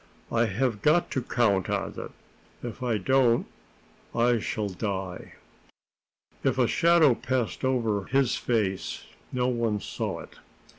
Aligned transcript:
"I 0.31 0.45
have 0.45 0.81
got 0.81 1.11
to 1.11 1.21
count 1.21 1.69
on 1.69 1.93
it. 1.95 2.09
If 2.67 2.81
I 2.81 2.97
don't, 2.97 3.45
I 4.15 4.39
shall 4.39 4.67
die." 4.69 5.33
If 6.43 6.57
a 6.57 6.65
shadow 6.67 7.13
passed 7.13 7.63
over 7.63 8.05
his 8.05 8.35
face, 8.35 9.05
no 9.31 9.47
one 9.47 9.79
saw 9.79 10.21
it. 10.21 10.37